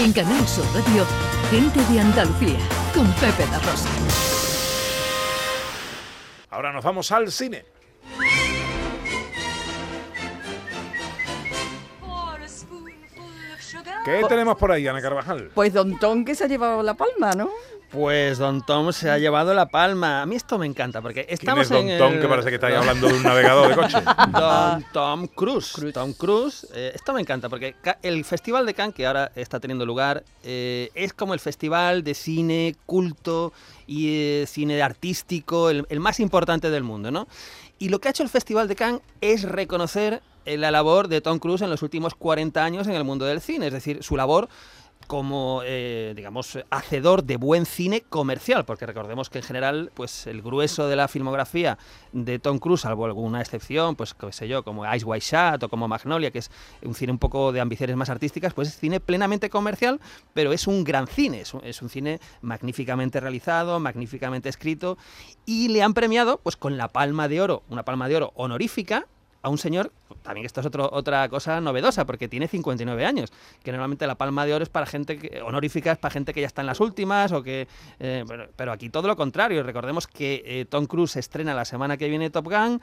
En 0.00 0.12
Canal 0.12 0.46
Sur 0.46 0.64
Radio, 0.74 1.04
Gente 1.50 1.80
de 1.92 2.00
Andalucía, 2.00 2.58
con 2.94 3.04
Pepe 3.14 3.44
La 3.50 3.58
Rosa. 3.58 3.88
Ahora 6.50 6.72
nos 6.72 6.84
vamos 6.84 7.10
al 7.10 7.32
cine. 7.32 7.64
¿Qué 14.04 14.22
tenemos 14.28 14.56
por 14.56 14.70
ahí, 14.70 14.86
Ana 14.86 15.02
Carvajal? 15.02 15.50
Pues 15.52 15.72
Don 15.72 15.98
Tom 15.98 16.24
que 16.24 16.36
se 16.36 16.44
ha 16.44 16.46
llevado 16.46 16.80
la 16.84 16.94
palma, 16.94 17.32
¿no? 17.32 17.50
Pues 17.90 18.36
Don 18.36 18.60
Tom 18.66 18.92
se 18.92 19.10
ha 19.10 19.16
llevado 19.18 19.54
la 19.54 19.66
palma. 19.70 20.20
A 20.20 20.26
mí 20.26 20.36
esto 20.36 20.58
me 20.58 20.66
encanta 20.66 21.00
porque 21.00 21.24
estamos 21.28 21.68
¿Quién 21.68 21.78
es 21.78 21.84
Don 21.84 21.90
en 21.90 21.98
Tom 21.98 22.12
el- 22.14 22.20
que 22.20 22.28
parece 22.28 22.48
que 22.50 22.56
está 22.56 22.66
ahí 22.66 22.74
hablando 22.74 23.08
de 23.08 23.14
un 23.14 23.22
navegador 23.22 23.68
de 23.70 23.74
coche? 23.76 23.96
Don 24.32 24.84
Tom 24.92 25.26
Cruise. 25.28 25.74
Tom 25.94 26.12
Cruise. 26.12 26.66
eh, 26.74 26.92
esto 26.94 27.14
me 27.14 27.22
encanta 27.22 27.48
porque 27.48 27.76
el 28.02 28.24
Festival 28.26 28.66
de 28.66 28.74
Cannes, 28.74 28.94
que 28.94 29.06
ahora 29.06 29.32
está 29.34 29.58
teniendo 29.58 29.86
lugar, 29.86 30.22
eh, 30.44 30.90
es 30.94 31.14
como 31.14 31.32
el 31.32 31.40
festival 31.40 32.04
de 32.04 32.12
cine 32.14 32.76
culto 32.84 33.54
y 33.86 34.08
eh, 34.42 34.44
cine 34.46 34.82
artístico, 34.82 35.70
el, 35.70 35.86
el 35.88 36.00
más 36.00 36.20
importante 36.20 36.68
del 36.70 36.82
mundo, 36.82 37.10
¿no? 37.10 37.26
Y 37.78 37.88
lo 37.88 38.00
que 38.00 38.08
ha 38.08 38.10
hecho 38.10 38.22
el 38.22 38.28
Festival 38.28 38.68
de 38.68 38.76
Cannes 38.76 39.00
es 39.22 39.44
reconocer 39.44 40.20
la 40.44 40.70
labor 40.70 41.08
de 41.08 41.20
Tom 41.20 41.38
Cruise 41.38 41.62
en 41.62 41.70
los 41.70 41.82
últimos 41.82 42.14
40 42.14 42.62
años 42.64 42.86
en 42.86 42.94
el 42.94 43.04
mundo 43.04 43.24
del 43.24 43.40
cine, 43.40 43.66
es 43.68 43.72
decir, 43.72 44.02
su 44.02 44.16
labor 44.16 44.48
como, 45.08 45.62
eh, 45.64 46.12
digamos, 46.14 46.58
hacedor 46.70 47.24
de 47.24 47.38
buen 47.38 47.64
cine 47.64 48.02
comercial, 48.02 48.66
porque 48.66 48.84
recordemos 48.84 49.30
que 49.30 49.38
en 49.38 49.44
general, 49.44 49.90
pues 49.94 50.26
el 50.26 50.42
grueso 50.42 50.86
de 50.86 50.96
la 50.96 51.08
filmografía 51.08 51.78
de 52.12 52.38
Tom 52.38 52.58
Cruise, 52.58 52.82
salvo 52.82 53.06
alguna 53.06 53.40
excepción, 53.40 53.96
pues 53.96 54.12
qué 54.12 54.30
sé 54.32 54.46
yo, 54.46 54.62
como 54.62 54.84
Ice 54.94 55.06
White 55.06 55.24
Shot 55.24 55.62
o 55.62 55.68
como 55.70 55.88
Magnolia, 55.88 56.30
que 56.30 56.40
es 56.40 56.50
un 56.82 56.94
cine 56.94 57.10
un 57.10 57.18
poco 57.18 57.52
de 57.52 57.60
ambiciones 57.60 57.96
más 57.96 58.10
artísticas, 58.10 58.52
pues 58.52 58.68
es 58.68 58.78
cine 58.78 59.00
plenamente 59.00 59.48
comercial, 59.48 59.98
pero 60.34 60.52
es 60.52 60.66
un 60.66 60.84
gran 60.84 61.06
cine, 61.06 61.40
es 61.40 61.54
un, 61.54 61.64
es 61.64 61.80
un 61.80 61.88
cine 61.88 62.20
magníficamente 62.42 63.18
realizado, 63.18 63.80
magníficamente 63.80 64.50
escrito, 64.50 64.98
y 65.46 65.68
le 65.68 65.82
han 65.82 65.94
premiado 65.94 66.38
pues 66.38 66.56
con 66.56 66.76
la 66.76 66.88
Palma 66.88 67.28
de 67.28 67.40
Oro, 67.40 67.62
una 67.70 67.82
Palma 67.82 68.08
de 68.08 68.16
Oro 68.16 68.32
honorífica, 68.36 69.06
a 69.42 69.48
un 69.48 69.58
señor, 69.58 69.92
también 70.22 70.46
esto 70.46 70.60
es 70.60 70.66
otra 70.66 71.28
cosa 71.28 71.60
novedosa, 71.60 72.06
porque 72.06 72.28
tiene 72.28 72.48
59 72.48 73.04
años, 73.04 73.32
que 73.62 73.70
normalmente 73.70 74.06
la 74.06 74.16
palma 74.16 74.46
de 74.46 74.54
oro 74.54 74.62
es 74.62 74.68
para 74.68 74.86
gente 74.86 75.18
que, 75.18 75.40
honorífica, 75.42 75.92
es 75.92 75.98
para 75.98 76.12
gente 76.12 76.34
que 76.34 76.40
ya 76.40 76.46
está 76.46 76.62
en 76.62 76.66
las 76.66 76.80
últimas, 76.80 77.32
o 77.32 77.42
que 77.42 77.68
eh, 78.00 78.24
pero, 78.26 78.48
pero 78.56 78.72
aquí 78.72 78.90
todo 78.90 79.08
lo 79.08 79.16
contrario. 79.16 79.62
Recordemos 79.62 80.06
que 80.06 80.42
eh, 80.44 80.64
Tom 80.68 80.86
Cruise 80.86 81.16
estrena 81.16 81.54
la 81.54 81.64
semana 81.64 81.96
que 81.96 82.08
viene 82.08 82.30
Top 82.30 82.46
Gun, 82.46 82.80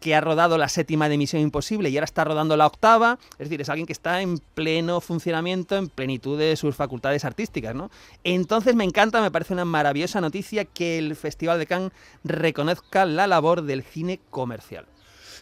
que 0.00 0.14
ha 0.14 0.20
rodado 0.20 0.58
la 0.58 0.68
séptima 0.68 1.08
de 1.08 1.18
Misión 1.18 1.42
Imposible 1.42 1.90
y 1.90 1.96
ahora 1.96 2.04
está 2.04 2.24
rodando 2.24 2.56
la 2.56 2.66
octava. 2.66 3.18
Es 3.32 3.48
decir, 3.48 3.60
es 3.60 3.68
alguien 3.68 3.86
que 3.86 3.92
está 3.92 4.20
en 4.20 4.38
pleno 4.54 5.00
funcionamiento, 5.00 5.76
en 5.76 5.88
plenitud 5.88 6.38
de 6.38 6.56
sus 6.56 6.76
facultades 6.76 7.24
artísticas, 7.24 7.74
¿no? 7.74 7.90
Entonces 8.24 8.74
me 8.74 8.84
encanta, 8.84 9.20
me 9.20 9.30
parece 9.30 9.54
una 9.54 9.64
maravillosa 9.64 10.20
noticia 10.20 10.64
que 10.64 10.98
el 10.98 11.16
Festival 11.16 11.58
de 11.58 11.66
Cannes 11.66 11.92
reconozca 12.24 13.04
la 13.04 13.26
labor 13.26 13.62
del 13.62 13.82
cine 13.82 14.20
comercial. 14.30 14.86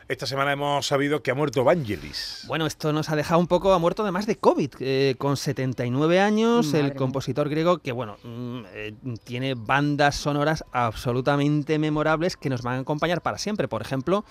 Esta 0.09 0.27
semana 0.27 0.53
hemos 0.53 0.87
sabido 0.87 1.21
que 1.21 1.33
ha 1.33 1.35
muerto 1.35 1.65
Vangelis. 1.65 2.45
Bueno, 2.47 2.67
esto 2.67 2.93
nos 2.93 3.11
ha 3.11 3.17
dejado 3.17 3.41
un 3.41 3.49
poco, 3.49 3.73
ha 3.73 3.79
muerto 3.81 4.03
además 4.05 4.27
de 4.27 4.37
COVID, 4.37 4.75
eh, 4.79 5.17
con 5.19 5.37
79 5.37 6.21
años, 6.21 6.67
Madre 6.67 6.79
el 6.79 6.85
mía. 6.87 6.95
compositor 6.95 7.49
griego 7.49 7.79
que, 7.79 7.91
bueno, 7.91 8.17
mm, 8.23 8.61
eh, 8.73 8.95
tiene 9.25 9.55
bandas 9.55 10.15
sonoras 10.15 10.65
absolutamente 10.71 11.81
memorables 11.81 12.37
que 12.37 12.51
nos 12.51 12.63
van 12.63 12.79
a 12.79 12.81
acompañar 12.83 13.21
para 13.21 13.39
siempre. 13.39 13.67
Por 13.67 13.83
ejemplo, 13.83 14.25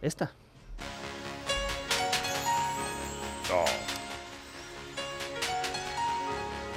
esta. 0.00 0.32
No. 3.50 3.87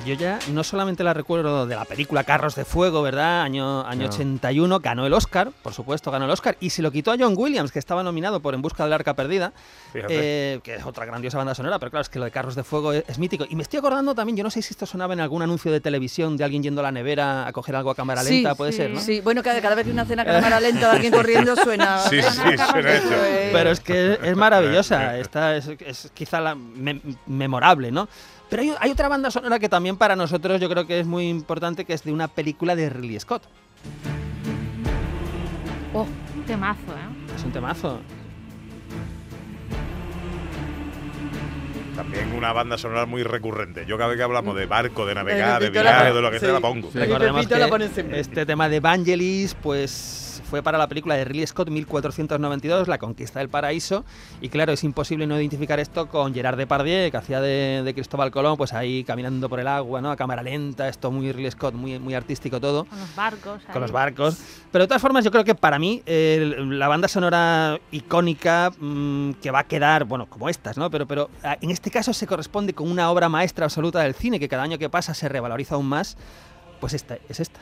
Yo 0.05 0.15
ya 0.15 0.39
no 0.51 0.63
solamente 0.63 1.03
la 1.03 1.13
recuerdo 1.13 1.67
de 1.67 1.75
la 1.75 1.85
película 1.85 2.23
Carros 2.23 2.55
de 2.55 2.65
Fuego, 2.65 3.03
¿verdad? 3.03 3.43
Año, 3.43 3.85
año 3.85 4.03
No. 4.07 4.09
81, 4.09 4.79
ganó 4.79 5.05
el 5.05 5.13
Oscar, 5.13 5.51
por 5.61 5.73
supuesto, 5.75 6.09
ganó 6.09 6.25
el 6.25 6.31
Oscar, 6.31 6.57
y 6.59 6.71
se 6.71 6.81
lo 6.81 6.91
quitó 6.91 7.11
a 7.11 7.15
John 7.19 7.35
Williams, 7.37 7.71
que 7.71 7.77
estaba 7.77 8.01
nominado 8.01 8.39
por 8.39 8.55
En 8.55 8.63
Busca 8.63 8.83
del 8.83 8.93
Arca 8.93 9.13
Perdida, 9.15 9.53
eh, 9.93 10.59
que 10.63 10.75
es 10.75 10.85
otra 10.85 11.05
grandiosa 11.05 11.37
banda 11.37 11.53
sonora, 11.53 11.77
pero 11.77 11.91
claro, 11.91 12.01
es 12.01 12.09
que 12.09 12.17
lo 12.17 12.25
de 12.25 12.31
Carros 12.31 12.55
de 12.55 12.63
Fuego 12.63 12.93
es, 12.93 13.03
es 13.07 13.19
mítico. 13.19 13.45
Y 13.47 13.55
me 13.55 13.61
estoy 13.61 13.77
acordando 13.77 14.15
también, 14.15 14.35
yo 14.37 14.43
no 14.43 14.49
sé 14.49 14.63
si 14.63 14.73
esto 14.73 14.87
sonaba 14.87 15.13
en 15.13 15.19
algún 15.19 15.43
anuncio 15.43 15.71
de 15.71 15.79
televisión 15.81 16.35
de 16.35 16.45
alguien 16.45 16.63
yendo 16.63 16.81
a 16.81 16.83
la 16.85 16.91
nevera 16.91 17.45
a 17.45 17.51
coger 17.53 17.75
algo 17.75 17.91
a 17.91 17.95
cámara 17.95 18.23
Sí, 18.23 18.35
lenta, 18.35 18.55
puede 18.55 18.71
ser, 18.71 18.89
¿no? 18.89 18.99
Sí, 18.99 19.21
bueno, 19.21 19.43
cada, 19.43 19.61
cada 19.61 19.75
vez 19.75 19.85
que 19.85 19.91
una 19.91 20.05
cena 20.05 20.23
a 20.23 20.25
cámara 20.25 20.59
lenta 20.59 20.87
de 20.89 20.95
alguien 20.95 21.13
corriendo 21.13 21.55
suena. 21.55 21.99
Sí, 21.99 22.21
sí, 22.23 22.31
suena 22.31 22.91
esto. 22.93 23.13
Eh, 23.23 23.49
Pero 23.53 23.69
es 23.69 23.79
que 23.79 24.17
es 24.23 24.35
maravillosa, 24.35 25.17
esta 25.19 25.55
es, 25.55 25.67
es 25.79 26.11
quizá 26.15 26.41
la 26.41 26.55
me- 26.55 27.01
memorable, 27.27 27.91
¿no? 27.91 28.07
Pero 28.51 28.63
hay, 28.63 28.73
hay 28.81 28.91
otra 28.91 29.07
banda 29.07 29.31
sonora 29.31 29.59
que 29.59 29.69
también 29.69 29.95
para 29.95 30.17
nosotros 30.17 30.59
yo 30.59 30.67
creo 30.67 30.85
que 30.85 30.99
es 30.99 31.07
muy 31.07 31.29
importante, 31.29 31.85
que 31.85 31.93
es 31.93 32.03
de 32.03 32.11
una 32.11 32.27
película 32.27 32.75
de 32.75 32.89
Ridley 32.89 33.17
Scott. 33.17 33.43
Oh, 35.93 36.05
temazo, 36.45 36.91
¿eh? 36.91 37.33
Es 37.33 37.45
un 37.45 37.53
temazo. 37.53 38.01
También 42.01 42.33
una 42.33 42.51
banda 42.53 42.77
sonora 42.77 43.05
muy 43.05 43.23
recurrente. 43.23 43.85
Yo 43.85 43.97
cada 43.97 44.09
vez 44.09 44.17
que 44.17 44.23
hablamos 44.23 44.55
de 44.55 44.65
barco, 44.65 45.05
de 45.05 45.15
navegar, 45.15 45.61
de 45.61 45.67
la 45.71 45.81
viaje, 45.81 45.97
pone- 45.99 46.13
de 46.15 46.21
lo 46.21 46.31
que 46.31 46.39
sea, 46.39 46.49
sí. 46.49 46.53
la 46.55 46.59
pongo. 46.61 46.89
Sí. 46.91 46.97
Recordemos 46.99 47.49
la 47.49 47.69
que 47.77 47.89
siempre. 47.89 48.19
este 48.19 48.45
tema 48.45 48.69
de 48.69 48.79
Vangelis, 48.79 49.55
pues 49.61 50.27
fue 50.49 50.61
para 50.61 50.77
la 50.77 50.87
película 50.87 51.15
de 51.15 51.23
Ridley 51.23 51.47
Scott 51.47 51.69
1492, 51.69 52.89
La 52.89 52.97
conquista 52.97 53.39
del 53.39 53.47
paraíso, 53.47 54.03
y 54.41 54.49
claro, 54.49 54.73
es 54.73 54.83
imposible 54.83 55.25
no 55.25 55.39
identificar 55.39 55.79
esto 55.79 56.07
con 56.09 56.33
Gerard 56.33 56.57
Depardieu, 56.57 57.09
que 57.09 57.15
hacía 57.15 57.39
de, 57.39 57.83
de 57.85 57.93
Cristóbal 57.93 58.31
Colón, 58.31 58.57
pues 58.57 58.73
ahí 58.73 59.05
caminando 59.05 59.47
por 59.47 59.61
el 59.61 59.67
agua, 59.67 60.01
¿no? 60.01 60.11
A 60.11 60.17
cámara 60.17 60.43
lenta, 60.43 60.89
esto 60.89 61.09
muy 61.09 61.31
Ridley 61.31 61.51
Scott, 61.51 61.73
muy, 61.73 61.99
muy 61.99 62.15
artístico 62.15 62.59
todo. 62.59 62.83
Con 62.83 62.99
los 62.99 63.15
barcos. 63.15 63.61
con 63.71 63.81
los 63.81 63.91
barcos. 63.93 64.37
Pero 64.73 64.83
de 64.83 64.87
todas 64.89 65.01
formas, 65.01 65.23
yo 65.23 65.31
creo 65.31 65.45
que 65.45 65.55
para 65.55 65.79
mí 65.79 66.01
el- 66.05 66.77
la 66.79 66.89
banda 66.89 67.07
sonora 67.07 67.79
icónica 67.91 68.71
mm, 68.77 69.33
que 69.41 69.51
va 69.51 69.59
a 69.59 69.63
quedar, 69.63 70.03
bueno, 70.03 70.25
como 70.25 70.49
estas, 70.49 70.75
¿no? 70.77 70.89
Pero, 70.91 71.05
pero 71.05 71.29
ah, 71.43 71.57
en 71.61 71.69
este 71.71 71.90
caso 71.91 72.13
se 72.13 72.27
corresponde 72.27 72.73
con 72.73 72.89
una 72.89 73.11
obra 73.11 73.29
maestra 73.29 73.65
absoluta 73.65 73.99
del 73.99 74.15
cine 74.15 74.39
que 74.39 74.49
cada 74.49 74.63
año 74.63 74.77
que 74.77 74.89
pasa 74.89 75.13
se 75.13 75.29
revaloriza 75.29 75.75
aún 75.75 75.87
más. 75.87 76.17
Pues 76.79 76.93
esta 76.93 77.17
es 77.29 77.39
esta. 77.39 77.59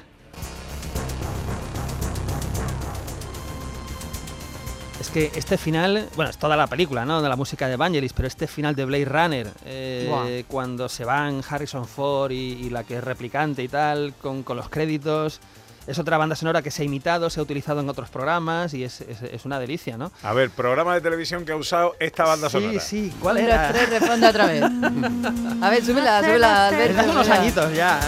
Es 5.00 5.09
que 5.09 5.31
este 5.35 5.57
final, 5.57 6.09
bueno, 6.16 6.29
es 6.29 6.38
toda 6.38 6.57
la 6.57 6.67
película, 6.67 7.06
¿no? 7.06 7.22
De 7.22 7.29
la 7.29 7.38
música 7.38 7.67
de 7.67 7.78
Vangelis, 7.78 8.12
pero 8.12 8.28
este 8.28 8.47
final 8.47 8.75
de 8.75 8.84
Blade 8.85 9.06
Runner, 9.06 9.51
eh, 9.66 10.44
cuando 10.47 10.90
se 10.90 11.06
van 11.06 11.41
Harrison 11.50 11.85
Ford 11.85 12.31
y, 12.31 12.35
y 12.35 12.69
la 12.69 12.84
que 12.84 12.97
es 12.97 13.03
replicante 13.03 13.63
y 13.63 13.69
tal, 13.69 14.13
con, 14.22 14.44
con 14.44 14.57
los 14.57 14.67
créditos, 14.67 15.40
es 15.89 16.00
otra 16.00 16.17
banda 16.17 16.35
sonora 16.35 16.61
que 16.61 16.72
se 16.72 16.83
ha 16.83 16.85
imitado, 16.85 17.29
se 17.29 17.39
ha 17.39 17.44
utilizado 17.44 17.79
en 17.81 17.89
otros 17.89 18.09
programas 18.09 18.73
y 18.73 18.83
es, 18.83 19.01
es- 19.01 19.22
es 19.23 19.45
una 19.45 19.59
delicia, 19.59 19.97
¿no? 19.97 20.11
A 20.23 20.33
ver, 20.33 20.50
programa 20.51 20.94
de 20.94 21.01
televisión 21.01 21.45
que 21.45 21.51
ha 21.51 21.55
usado 21.55 21.95
esta 22.00 22.23
banda 22.25 22.47
sí, 22.50 22.59
sonora. 22.59 22.79
sí, 22.79 23.13
¿cuál 23.19 23.38
Un, 23.38 23.44
era? 23.44 23.69
tres, 23.72 23.89
responde 23.89 24.28
otra 24.28 24.45
vez. 24.45 24.63
A 25.61 25.69
ver, 25.69 25.83
súbela, 25.85 26.22
súbela. 26.23 26.67
Alberto. 26.67 26.91
Es 26.94 26.97
hace 26.99 27.09
unos 27.09 27.29
añitos 27.29 27.73
ya. 27.73 27.99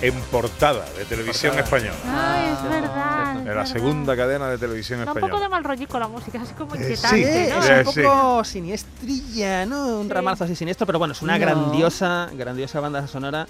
En 0.00 0.14
portada 0.30 0.84
de 0.96 1.04
televisión 1.06 1.54
Portada. 1.56 1.76
española. 1.88 2.34
Ay, 2.36 2.52
es 2.52 2.62
verdad. 2.70 3.32
es 3.32 3.38
De 3.38 3.44
la 3.44 3.54
verdad. 3.54 3.66
segunda 3.66 4.16
cadena 4.16 4.48
de 4.48 4.56
televisión 4.58 5.00
Da 5.00 5.06
un 5.06 5.08
poco 5.08 5.18
de 5.20 5.26
española. 5.26 5.48
mal 5.48 5.64
rollico 5.64 5.98
la 5.98 6.06
música, 6.08 6.38
es 6.38 6.44
así 6.44 6.54
como 6.54 6.74
Eh, 6.76 6.78
inquietante, 6.78 7.44
sí, 7.46 7.50
¿no? 7.50 7.58
es 7.64 7.68
Eh, 7.70 7.82
un 7.86 7.92
sí. 7.92 8.02
poco 8.02 8.44
siniestrilla, 8.44 9.66
¿no? 9.66 9.98
Un 9.98 10.08
Sí. 10.08 10.42
así 10.44 10.54
siniestro, 10.56 10.86
pero 10.86 10.98
bueno, 11.00 11.12
es 11.12 11.22
una 11.22 11.36
No. 11.36 11.44
grandiosa, 11.44 12.28
grandiosa 12.32 12.78
banda 12.80 13.06
sonora. 13.08 13.46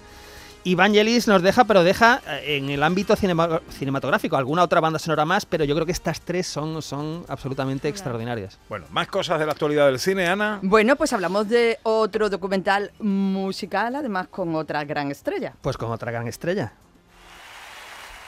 Y 0.65 0.75
Vangelis 0.75 1.27
nos 1.29 1.41
deja, 1.41 1.65
pero 1.65 1.83
deja 1.83 2.21
eh, 2.27 2.57
en 2.59 2.69
el 2.69 2.83
ámbito 2.83 3.17
cinema- 3.17 3.61
cinematográfico 3.71 4.37
alguna 4.37 4.63
otra 4.65 4.81
banda 4.81 4.99
sonora 4.99 5.25
más, 5.25 5.47
pero 5.47 5.65
yo 5.65 5.75
creo 5.75 5.87
que 5.87 5.93
estas 5.93 6.21
tres 6.21 6.47
son, 6.47 6.83
son 6.83 7.25
absolutamente 7.29 7.89
extraordinarias. 7.89 8.59
Bueno, 8.69 8.85
más 8.91 9.07
cosas 9.07 9.39
de 9.39 9.47
la 9.47 9.53
actualidad 9.53 9.87
del 9.87 9.99
cine, 9.99 10.27
Ana. 10.27 10.59
Bueno, 10.63 10.97
pues 10.97 11.13
hablamos 11.15 11.49
de 11.49 11.79
otro 11.85 12.29
documental 12.29 12.93
musical, 12.99 13.95
además 13.97 14.29
con 14.29 14.55
otra 14.57 14.85
gran 14.85 15.11
estrella. 15.11 15.55
Pues 15.63 15.77
con 15.79 15.91
otra 15.91 16.11
gran 16.13 16.27
estrella. 16.29 16.73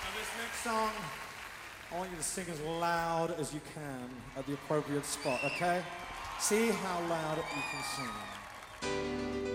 Now 0.04 0.12
this 0.14 0.30
next 0.40 0.64
song, 0.64 0.92
I 1.92 1.98
want 1.98 2.10
you 2.10 2.16
to 2.16 2.22
sing 2.22 2.46
as 2.50 2.60
loud 2.60 3.38
as 3.38 3.52
you 3.52 3.60
can 3.74 4.08
at 4.38 4.46
the 4.46 4.54
appropriate 4.54 5.04
spot, 5.04 5.40
okay? 5.44 5.82
See 6.38 6.70
how 6.70 7.00
loud 7.06 7.36
you 7.36 7.62
can 7.70 7.82
sing. 9.42 9.49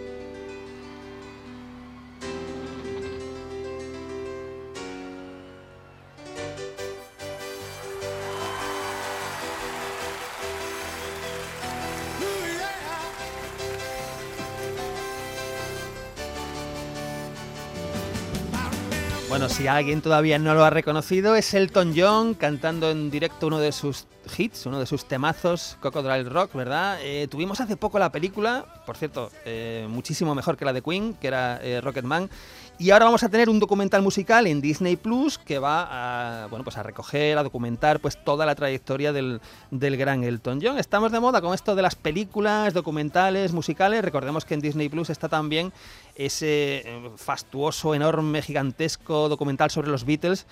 Bueno, 19.28 19.50
si 19.50 19.68
alguien 19.68 20.02
todavía 20.02 20.38
no 20.38 20.54
lo 20.54 20.64
ha 20.64 20.70
reconocido, 20.70 21.36
es 21.36 21.54
Elton 21.54 21.94
John 21.98 22.36
cantando 22.36 22.92
en 22.92 23.10
directo 23.10 23.48
uno 23.48 23.60
de 23.60 23.72
sus 23.72 24.06
hits, 24.38 24.66
uno 24.66 24.80
de 24.80 24.86
sus 24.86 25.06
temazos, 25.06 25.78
Crocodile 25.82 26.24
Rock, 26.24 26.54
¿verdad? 26.54 27.00
Eh, 27.02 27.28
tuvimos 27.30 27.60
hace 27.62 27.78
poco 27.78 28.00
la 28.00 28.12
película, 28.12 28.66
por 28.86 28.98
cierto, 28.98 29.32
eh, 29.46 29.88
muchísimo 29.90 30.36
mejor 30.36 30.58
que 30.58 30.66
la 30.66 30.74
de 30.74 30.82
Queen, 30.82 31.14
que 31.16 31.28
era 31.28 31.60
eh, 31.62 31.82
Rocketman. 31.82 32.30
Y 32.78 32.92
ahora 32.92 33.06
vamos 33.06 33.24
a 33.24 33.30
tener 33.30 33.50
un 33.50 33.60
documental 33.60 34.02
musical 34.02 34.48
en 34.48 34.60
Disney 34.60 34.98
Plus 34.98 35.38
que 35.38 35.60
va 35.60 36.44
a, 36.44 36.48
bueno, 36.48 36.66
pues 36.66 36.78
a 36.78 36.84
recoger, 36.84 37.38
a 37.38 37.44
documentar 37.44 38.02
pues 38.02 38.22
toda 38.22 38.46
la 38.46 38.54
trayectoria 38.54 39.14
del, 39.14 39.40
del 39.72 39.96
gran 39.96 40.26
Elton 40.26 40.60
John. 40.62 40.78
Estamos 40.78 41.14
de 41.14 41.22
moda 41.22 41.40
con 41.40 41.54
esto 41.54 41.74
de 41.74 41.82
las 41.82 41.96
películas, 41.96 42.74
documentales, 42.74 43.54
musicales. 43.54 44.04
Recordemos 44.04 44.44
que 44.44 44.56
en 44.56 44.60
Disney 44.60 44.90
Plus 44.90 45.10
está 45.10 45.30
también 45.30 45.72
ese 46.16 46.84
eh, 46.86 47.12
fastuoso, 47.16 47.96
enorme, 47.96 48.42
gigantesco 48.42 49.30
documental 49.30 49.72
sobre 49.72 49.90
los 49.90 50.04
Beatles 50.04 50.46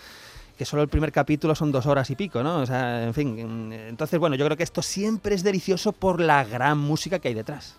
que 0.57 0.65
solo 0.65 0.81
el 0.83 0.87
primer 0.89 1.11
capítulo 1.11 1.55
son 1.55 1.71
dos 1.71 1.85
horas 1.85 2.09
y 2.09 2.15
pico, 2.15 2.43
¿no? 2.43 2.57
O 2.59 2.65
sea, 2.65 3.03
en 3.03 3.13
fin. 3.13 3.71
Entonces, 3.71 4.19
bueno, 4.19 4.35
yo 4.35 4.45
creo 4.45 4.55
que 4.57 4.63
esto 4.63 4.81
siempre 4.81 5.35
es 5.35 5.43
delicioso 5.43 5.91
por 5.93 6.19
la 6.21 6.43
gran 6.43 6.77
música 6.77 7.19
que 7.19 7.29
hay 7.29 7.33
detrás. 7.33 7.75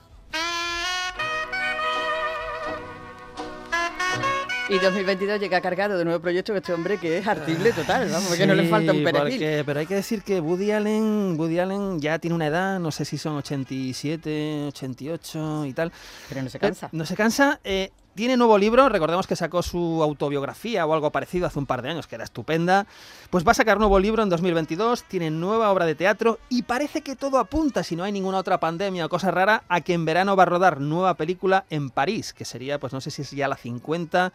Y 4.70 4.78
2022 4.78 5.38
llega 5.40 5.60
cargado 5.60 5.98
de 5.98 6.04
nuevo 6.06 6.20
proyecto 6.20 6.52
que 6.54 6.58
este 6.60 6.72
hombre 6.72 6.96
que 6.98 7.18
es 7.18 7.26
artible 7.26 7.70
total, 7.72 8.08
vamos, 8.10 8.34
que 8.34 8.46
no 8.46 8.54
le 8.54 8.66
falta 8.66 8.92
un 8.92 8.98
Sí, 8.98 9.04
perejil. 9.04 9.32
porque- 9.32 9.62
pero 9.66 9.80
hay 9.80 9.86
que 9.86 9.94
decir 9.94 10.22
que 10.22 10.40
Woody 10.40 10.70
Allen, 10.70 11.36
Woody 11.38 11.58
Allen 11.58 12.00
ya 12.00 12.18
tiene 12.18 12.34
una 12.34 12.46
edad, 12.46 12.80
no 12.80 12.90
sé 12.90 13.04
si 13.04 13.18
son 13.18 13.36
87, 13.36 14.64
88 14.68 15.66
y 15.66 15.74
tal. 15.74 15.92
Pero 16.30 16.42
no 16.42 16.48
se 16.48 16.58
cansa. 16.58 16.88
No 16.92 17.04
se 17.04 17.14
cansa. 17.14 17.60
eh, 17.62 17.90
tiene 18.14 18.36
nuevo 18.36 18.58
libro, 18.58 18.88
recordemos 18.88 19.26
que 19.26 19.36
sacó 19.36 19.62
su 19.62 20.02
autobiografía 20.02 20.86
o 20.86 20.94
algo 20.94 21.10
parecido 21.10 21.46
hace 21.46 21.58
un 21.58 21.66
par 21.66 21.82
de 21.82 21.90
años, 21.90 22.06
que 22.06 22.14
era 22.14 22.24
estupenda. 22.24 22.86
Pues 23.30 23.46
va 23.46 23.52
a 23.52 23.54
sacar 23.54 23.78
nuevo 23.78 23.98
libro 23.98 24.22
en 24.22 24.28
2022, 24.28 25.04
tiene 25.04 25.30
nueva 25.30 25.70
obra 25.70 25.84
de 25.84 25.94
teatro 25.94 26.38
y 26.48 26.62
parece 26.62 27.02
que 27.02 27.16
todo 27.16 27.38
apunta, 27.38 27.82
si 27.82 27.96
no 27.96 28.04
hay 28.04 28.12
ninguna 28.12 28.38
otra 28.38 28.60
pandemia 28.60 29.06
o 29.06 29.08
cosa 29.08 29.30
rara, 29.30 29.64
a 29.68 29.80
que 29.80 29.94
en 29.94 30.04
verano 30.04 30.36
va 30.36 30.44
a 30.44 30.46
rodar 30.46 30.80
nueva 30.80 31.14
película 31.14 31.64
en 31.70 31.90
París, 31.90 32.32
que 32.32 32.44
sería, 32.44 32.78
pues 32.78 32.92
no 32.92 33.00
sé 33.00 33.10
si 33.10 33.22
es 33.22 33.30
ya 33.32 33.48
la 33.48 33.56
50 33.56 34.32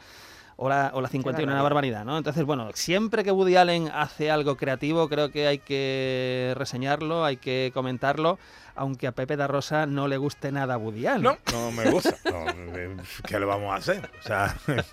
o 0.61 0.67
la, 0.67 0.91
o 0.93 0.99
la 0.99 1.07
51, 1.07 1.51
una 1.53 1.61
barbaridad, 1.61 2.03
¿no? 2.03 2.17
Entonces, 2.17 2.43
bueno, 2.43 2.69
siempre 2.73 3.23
que 3.23 3.31
Woody 3.31 3.55
Allen 3.55 3.89
hace 3.93 4.29
algo 4.29 4.57
creativo, 4.57 5.07
creo 5.07 5.31
que 5.31 5.47
hay 5.47 5.59
que 5.59 6.53
reseñarlo, 6.57 7.23
hay 7.23 7.37
que 7.37 7.71
comentarlo, 7.73 8.37
aunque 8.75 9.07
a 9.07 9.13
Pepe 9.13 9.37
da 9.37 9.47
Rosa 9.47 9.85
no 9.85 10.09
le 10.09 10.17
guste 10.17 10.51
nada 10.51 10.77
Woody 10.77 11.07
Allen. 11.07 11.23
No, 11.23 11.37
no 11.53 11.71
me 11.71 11.89
gusta. 11.89 12.13
No, 12.29 12.45
eh, 12.77 12.97
¿Qué 13.25 13.39
le 13.39 13.45
vamos 13.45 13.71
a 13.71 13.75
hacer? 13.75 14.09
O 14.19 14.21
sea, 14.27 14.53
Pero 14.65 14.83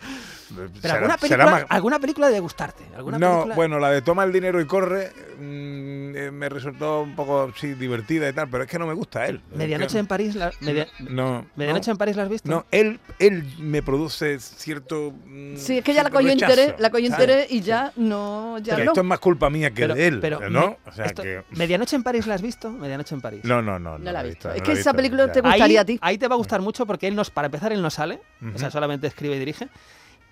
será- 0.80 0.94
alguna, 0.94 1.16
será 1.18 1.18
película, 1.18 1.46
más- 1.46 1.66
alguna 1.68 1.98
película 1.98 2.26
debe 2.28 2.40
gustarte. 2.40 2.84
¿Alguna 2.96 3.18
No, 3.18 3.30
película? 3.32 3.54
bueno, 3.56 3.78
la 3.80 3.90
de 3.90 4.02
toma 4.02 4.22
el 4.22 4.32
dinero 4.32 4.60
y 4.60 4.66
corre 4.66 5.12
mm, 5.40 5.85
eh, 6.18 6.30
me 6.30 6.48
resultó 6.48 7.02
un 7.02 7.14
poco 7.14 7.52
sí, 7.56 7.74
divertida 7.74 8.28
y 8.28 8.32
tal, 8.32 8.48
pero 8.48 8.64
es 8.64 8.70
que 8.70 8.78
no 8.78 8.86
me 8.86 8.94
gusta 8.94 9.26
él. 9.26 9.40
Medianoche 9.54 9.92
que- 9.94 9.98
en 9.98 10.06
París. 10.06 10.34
La, 10.34 10.50
media- 10.60 10.86
No, 11.00 11.46
Medianoche 11.56 11.88
no, 11.90 11.92
en 11.92 11.98
París 11.98 12.16
la 12.16 12.22
has 12.24 12.28
visto? 12.28 12.48
no, 12.50 12.64
él, 12.70 12.98
él 13.18 13.44
me 13.58 13.82
produce 13.82 14.38
cierto. 14.40 15.12
mm, 15.26 15.56
Sí, 15.56 15.78
es 15.78 15.84
que 15.84 15.92
ya 15.94 16.02
la 16.02 16.10
cogió 16.10 16.32
interés, 16.32 16.74
la 16.78 16.90
cogió 16.90 17.06
interés 17.06 17.46
y 17.50 17.60
ya 17.60 17.92
no, 17.96 18.58
ya 18.58 18.76
Que 18.76 18.84
no. 18.84 18.90
esto 18.92 19.00
es 19.02 19.06
más 19.06 19.18
culpa 19.18 19.50
mía 19.50 19.70
que 19.70 19.82
Pero- 19.82 19.94
de 19.94 20.06
él, 20.06 20.20
pero 20.20 20.48
¿no? 20.50 20.60
me- 20.84 20.90
O 20.90 20.92
sea 20.94 21.04
esto- 21.06 21.22
que. 21.22 21.42
¿Medianoche 21.50 21.96
en 21.96 22.02
París 22.02 22.26
la 22.26 22.34
has 22.34 22.42
visto? 22.42 22.70
Medianoche 22.70 23.14
en 23.14 23.20
París. 23.20 23.40
No, 23.44 23.60
no, 23.62 23.78
no. 23.78 23.98
No 23.98 24.12
la 24.12 24.22
he 24.24 24.28
visto. 24.28 24.50
Es 24.50 24.62
que 24.62 24.72
esa 24.72 24.92
visto, 24.92 24.94
película 24.96 25.26
ya. 25.26 25.32
te 25.32 25.40
gustaría 25.40 25.64
ahí, 25.64 25.76
a 25.76 25.84
ti. 25.84 25.98
ahí 26.00 26.18
te 26.18 26.28
va 26.28 26.34
a 26.34 26.38
gustar 26.38 26.60
mucho 26.62 26.86
porque 26.86 27.06
él 27.08 27.14
nos, 27.14 27.30
para 27.30 27.46
empezar, 27.46 27.72
él 27.72 27.82
no 27.82 27.90
sale. 27.90 28.20
O 28.54 28.58
sea, 28.58 28.70
solamente 28.70 29.06
escribe 29.06 29.36
y 29.36 29.38
dirige. 29.38 29.68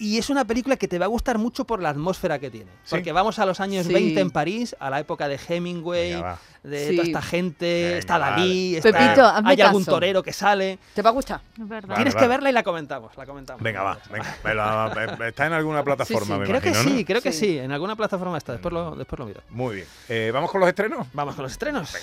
Y 0.04 0.18
es 0.18 0.28
una 0.28 0.44
película 0.44 0.76
que 0.76 0.86
te 0.86 0.98
va 0.98 1.06
a 1.06 1.08
gustar 1.08 1.38
mucho 1.38 1.64
por 1.64 1.80
la 1.80 1.88
atmósfera 1.88 2.38
que 2.38 2.50
tiene. 2.50 2.70
Sí. 2.84 2.90
Porque 2.90 3.10
vamos 3.10 3.38
a 3.38 3.46
los 3.46 3.58
años 3.58 3.86
Sí. 3.86 3.92
20 3.94 4.20
en 4.20 4.30
París, 4.30 4.76
a 4.78 4.90
la 4.90 5.00
época 5.00 5.28
de 5.28 5.40
Hemingway, 5.48 6.12
Venga, 6.16 6.38
de 6.62 6.88
Sí. 6.88 6.96
toda 6.96 7.06
esta 7.06 7.22
gente, 7.22 7.84
Venga, 7.84 7.98
está 8.00 8.18
Dalí, 8.18 8.74
vale. 8.74 8.88
está- 8.90 8.98
Pepito, 8.98 9.24
hazme 9.26 9.50
hay 9.50 9.60
algún 9.62 9.84
torero 9.86 10.22
que 10.22 10.34
sale. 10.34 10.78
¿Te 10.94 11.00
va 11.00 11.08
a 11.08 11.12
gustar? 11.14 11.40
Es 11.58 11.66
verdad. 11.66 11.88
Vale, 11.88 11.96
Tienes 11.96 12.14
vale. 12.14 12.24
que 12.24 12.28
verla 12.28 12.50
y 12.50 12.52
la 12.52 12.62
comentamos, 12.62 13.16
la 13.16 13.24
comentamos. 13.24 13.62
Venga, 13.62 13.82
va. 13.82 13.98
Venga, 14.10 15.26
está 15.28 15.46
en 15.46 15.52
alguna 15.54 15.82
plataforma, 15.82 16.34
sí. 16.34 16.40
me 16.42 16.46
Creo 16.48 16.60
que 16.60 16.74
sí, 16.74 17.04
creo 17.06 17.22
que 17.22 17.32
Sí. 17.32 17.58
En 17.58 17.72
alguna 17.72 17.96
plataforma 17.96 18.36
está. 18.36 18.52
Después 18.52 18.74
lo, 18.74 18.94
después 18.96 19.18
lo 19.18 19.24
miro. 19.24 19.40
Muy 19.48 19.76
bien. 19.76 19.86
Eh, 20.10 20.30
¿Vamos 20.34 20.50
con 20.50 20.60
los 20.60 20.68
estrenos? 20.68 21.06
Vamos 21.14 21.34
con 21.34 21.44
los 21.44 21.52
estrenos. 21.52 21.94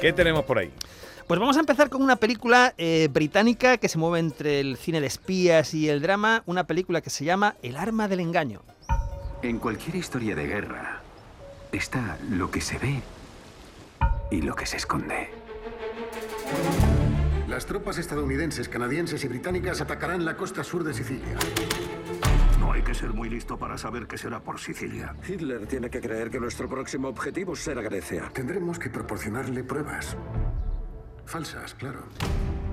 ¿Qué 0.00 0.12
tenemos 0.12 0.44
por 0.44 0.58
ahí? 0.58 0.72
Pues 1.30 1.38
vamos 1.38 1.56
a 1.58 1.60
empezar 1.60 1.90
con 1.90 2.02
una 2.02 2.16
película 2.16 2.74
eh, 2.76 3.08
británica 3.08 3.78
que 3.78 3.88
se 3.88 3.98
mueve 3.98 4.18
entre 4.18 4.58
el 4.58 4.76
cine 4.76 5.00
de 5.00 5.06
espías 5.06 5.74
y 5.74 5.88
el 5.88 6.02
drama, 6.02 6.42
una 6.44 6.64
película 6.64 7.02
que 7.02 7.10
se 7.10 7.24
llama 7.24 7.54
El 7.62 7.76
arma 7.76 8.08
del 8.08 8.18
engaño. 8.18 8.62
En 9.40 9.60
cualquier 9.60 9.94
historia 9.94 10.34
de 10.34 10.48
guerra 10.48 11.02
está 11.70 12.18
lo 12.28 12.50
que 12.50 12.60
se 12.60 12.78
ve 12.78 13.00
y 14.32 14.42
lo 14.42 14.56
que 14.56 14.66
se 14.66 14.78
esconde. 14.78 15.30
Las 17.46 17.64
tropas 17.64 17.98
estadounidenses, 17.98 18.68
canadienses 18.68 19.22
y 19.22 19.28
británicas 19.28 19.80
atacarán 19.80 20.24
la 20.24 20.36
costa 20.36 20.64
sur 20.64 20.82
de 20.82 20.94
Sicilia. 20.94 21.36
No 22.58 22.72
hay 22.72 22.82
que 22.82 22.92
ser 22.92 23.10
muy 23.10 23.30
listo 23.30 23.56
para 23.56 23.78
saber 23.78 24.08
que 24.08 24.18
será 24.18 24.40
por 24.40 24.58
Sicilia. 24.58 25.14
Hitler 25.28 25.64
tiene 25.68 25.90
que 25.90 26.00
creer 26.00 26.28
que 26.28 26.40
nuestro 26.40 26.68
próximo 26.68 27.06
objetivo 27.06 27.54
será 27.54 27.82
Grecia. 27.82 28.32
Tendremos 28.34 28.80
que 28.80 28.90
proporcionarle 28.90 29.62
pruebas. 29.62 30.16
Falsas, 31.30 31.74
claro. 31.74 32.00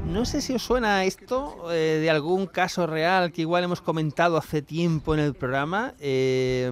No 0.08 0.26
sé 0.26 0.42
si 0.42 0.56
os 0.56 0.64
suena 0.64 1.04
esto 1.04 1.72
eh, 1.72 2.00
de 2.02 2.10
algún 2.10 2.48
caso 2.48 2.88
real 2.88 3.32
que 3.32 3.42
igual 3.42 3.64
hemos 3.64 3.82
comentado 3.82 4.36
hace 4.36 4.64
tiempo 4.64 5.14
en 5.14 5.20
el 5.20 5.36
programa. 5.36 5.94
Eh, 6.00 6.72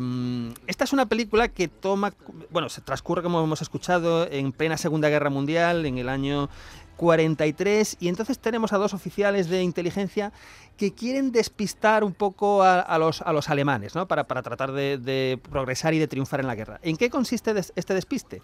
esta 0.65 0.85
es 0.85 0.93
una 0.93 1.05
película 1.05 1.47
que 1.47 1.67
toma, 1.67 2.13
bueno, 2.49 2.69
se 2.69 2.81
transcurre 2.81 3.21
como 3.21 3.43
hemos 3.43 3.61
escuchado 3.61 4.27
en 4.31 4.51
plena 4.51 4.77
Segunda 4.77 5.09
Guerra 5.09 5.29
Mundial, 5.29 5.85
en 5.85 5.99
el 5.99 6.09
año 6.09 6.49
43, 6.97 7.97
y 7.99 8.07
entonces 8.07 8.39
tenemos 8.39 8.73
a 8.73 8.77
dos 8.77 8.95
oficiales 8.95 9.47
de 9.47 9.61
inteligencia 9.61 10.31
que 10.77 10.93
quieren 10.93 11.31
despistar 11.31 12.03
un 12.03 12.13
poco 12.13 12.63
a, 12.63 12.97
los, 12.97 13.21
alemanes, 13.49 13.93
¿no? 13.93 14.07
Para, 14.07 14.23
tratar 14.23 14.71
de, 14.71 15.39
progresar 15.51 15.93
y 15.93 15.99
de 15.99 16.07
triunfar 16.07 16.39
en 16.39 16.47
la 16.47 16.55
guerra. 16.55 16.79
¿En 16.81 16.97
qué 16.97 17.11
consiste 17.11 17.53
este 17.75 17.93
despiste? 17.93 18.41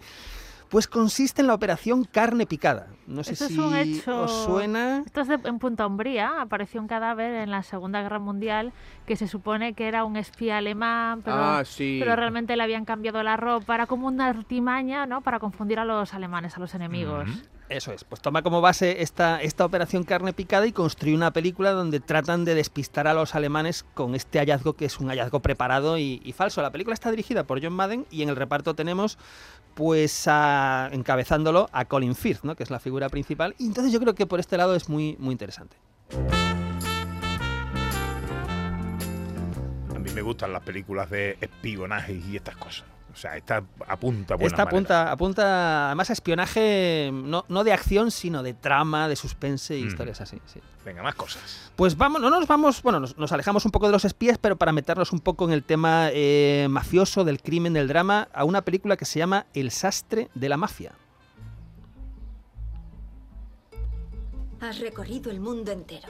Pues 0.72 0.88
consiste 0.88 1.42
en 1.42 1.48
la 1.48 1.54
operación 1.54 2.06
carne 2.06 2.46
picada. 2.46 2.88
No 3.06 3.24
sé 3.26 3.34
Esto 3.34 3.46
es 3.46 3.52
si 3.52 3.60
un 3.60 3.76
hecho- 3.76 4.24
os 4.24 4.46
suena. 4.46 5.04
Esto 5.06 5.20
es 5.22 5.28
de- 5.28 5.40
en 5.44 5.60
Punta 5.60 5.86
Umbría. 5.86 6.42
Apareció 6.42 6.80
un 6.82 6.88
cadáver 6.88 7.34
en 7.36 7.52
la 7.52 7.62
Segunda 7.62 8.02
Guerra 8.02 8.20
Mundial 8.20 8.72
que 9.06 9.18
se 9.18 9.28
supone 9.28 9.74
que 9.74 9.90
era 9.90 10.06
un 10.06 10.16
espía 10.16 10.58
alemán, 10.60 11.22
pero, 11.24 11.36
Ah, 11.38 11.64
sí. 11.66 11.98
pero 12.00 12.16
realmente 12.16 12.56
le 12.56 12.64
habían 12.64 12.86
cambiado 12.86 13.22
la 13.22 13.36
ropa. 13.36 13.76
Era 13.76 13.86
como 13.86 14.08
una 14.08 14.28
artimaña, 14.28 15.06
¿no? 15.06 15.20
Para 15.22 15.40
confundir 15.40 15.78
a 15.78 15.84
los 15.84 16.14
alemanes, 16.14 16.56
a 16.56 16.62
los 16.62 16.74
enemigos. 16.74 17.30
Eso 17.68 17.94
es, 17.94 18.04
pues 18.04 18.22
toma 18.22 18.42
como 18.42 18.60
base 18.60 19.02
esta, 19.02 19.42
esta 19.42 19.64
operación 19.64 20.04
carne 20.04 20.34
picada 20.34 20.68
y 20.68 20.74
construye 20.74 21.16
una 21.16 21.32
película 21.32 21.72
donde 21.72 22.02
tratan 22.02 22.44
de 22.44 22.54
despistar 22.54 23.08
a 23.08 23.14
los 23.14 23.34
alemanes 23.34 23.86
con 23.94 24.14
este 24.14 24.40
hallazgo 24.40 24.74
que 24.74 24.84
es 24.84 25.00
un 25.00 25.08
hallazgo 25.08 25.40
preparado 25.40 25.98
y, 25.98 26.22
y 26.26 26.34
falso. 26.34 26.62
La 26.62 26.72
película 26.72 26.94
está 26.94 27.12
dirigida 27.12 27.46
por 27.46 27.64
John 27.64 27.72
Madden 27.72 28.06
y 28.12 28.24
en 28.24 28.30
el 28.30 28.36
reparto 28.36 28.74
tenemos, 28.74 29.18
pues, 29.74 30.28
a- 30.28 30.90
encabezándolo 30.92 31.70
a 31.72 31.86
Colin 31.86 32.16
Firth, 32.16 32.44
¿no? 32.44 32.56
que 32.56 32.64
es 32.64 32.70
la 32.70 32.80
figura 32.80 33.10
principal. 33.10 33.56
Y 33.58 33.66
entonces 33.68 33.92
yo 33.94 34.00
creo 34.00 34.16
que 34.16 34.26
por 34.26 34.40
este 34.40 34.58
lado 34.58 34.76
es 34.76 34.90
muy, 34.90 35.16
muy 35.20 35.32
interesante. 35.32 35.76
A 39.96 40.00
mí 40.00 40.10
me 40.14 40.22
gustan 40.22 40.52
las 40.54 40.64
películas 40.64 41.10
de 41.10 41.38
espionaje 41.42 42.14
y 42.14 42.36
estas 42.36 42.56
cosas. 42.58 42.86
O 43.14 43.16
sea, 43.18 43.36
esta 43.36 43.64
apunta 43.88 44.36
buena 44.36 44.48
Esta 44.48 44.64
apunta, 44.64 45.12
apunta 45.12 45.88
además 45.88 46.10
a 46.10 46.14
espionaje 46.14 47.10
no, 47.12 47.44
no 47.50 47.64
de 47.64 47.74
acción, 47.74 48.10
sino 48.12 48.42
de 48.42 48.54
trama, 48.54 49.08
de 49.08 49.16
suspense 49.16 49.78
y 49.78 49.84
Mm. 49.84 49.88
historias 49.88 50.22
así. 50.22 50.40
Sí. 50.46 50.60
Venga, 50.86 51.04
más 51.04 51.16
cosas. 51.16 51.72
Pues 51.76 51.98
vamos, 51.98 52.22
no 52.22 52.30
nos 52.30 52.48
vamos, 52.48 52.82
bueno, 52.82 53.00
nos, 53.00 53.18
nos 53.18 53.32
alejamos 53.32 53.66
un 53.66 53.72
poco 53.72 53.86
de 53.88 53.92
los 53.92 54.06
espías, 54.06 54.38
pero 54.38 54.56
para 54.56 54.72
meternos 54.72 55.12
un 55.12 55.20
poco 55.20 55.46
en 55.46 55.52
el 55.52 55.64
tema 55.64 56.10
eh, 56.12 56.68
mafioso, 56.70 57.24
del 57.24 57.42
crimen, 57.42 57.74
del 57.74 57.88
drama, 57.88 58.30
a 58.34 58.46
una 58.46 58.62
película 58.62 58.96
que 58.98 59.06
se 59.06 59.20
llama 59.20 59.46
El 59.54 59.72
sastre 59.72 60.30
de 60.34 60.50
la 60.50 60.58
mafia. 60.58 60.94
Has 64.60 64.80
recorrido 64.80 65.32
el 65.32 65.40
mundo 65.40 65.72
entero. 65.72 66.08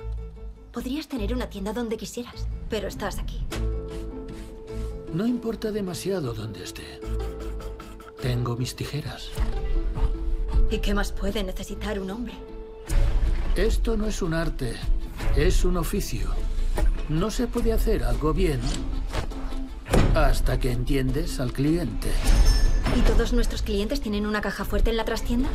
Podrías 0.74 1.08
tener 1.08 1.34
una 1.34 1.50
tienda 1.50 1.74
donde 1.74 1.98
quisieras, 1.98 2.48
pero 2.70 2.88
estás 2.88 3.18
aquí. 3.18 3.46
No 5.14 5.28
importa 5.28 5.72
demasiado 5.72 6.34
dónde 6.34 6.64
esté. 6.64 7.02
Tengo 8.22 8.56
mis 8.56 8.76
tijeras. 8.76 9.30
¿Y 10.70 10.78
qué 10.78 10.94
más 10.94 11.12
puede 11.12 11.44
necesitar 11.44 12.00
un 12.00 12.12
hombre? 12.12 12.34
Esto 13.56 13.98
no 13.98 14.08
es 14.08 14.22
un 14.22 14.34
arte, 14.34 14.76
es 15.36 15.66
un 15.66 15.76
oficio. 15.76 16.30
No 17.10 17.30
se 17.30 17.48
puede 17.48 17.74
hacer 17.74 18.06
algo 18.06 18.34
bien 18.34 18.62
hasta 20.16 20.60
que 20.60 20.72
entiendes 20.72 21.40
al 21.42 21.52
cliente. 21.52 22.10
¿Y 22.98 23.02
todos 23.02 23.32
nuestros 23.34 23.62
clientes 23.62 24.02
tienen 24.02 24.26
una 24.26 24.42
caja 24.42 24.66
fuerte 24.66 24.90
en 24.90 24.98
la 24.98 25.06
trastienda? 25.06 25.50